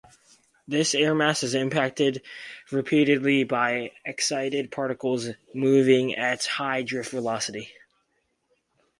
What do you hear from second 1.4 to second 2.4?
is impacted